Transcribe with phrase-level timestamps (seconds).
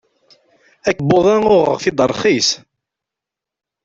[0.89, 2.49] Akebbuḍ-a uɣeɣ-t-id rxis.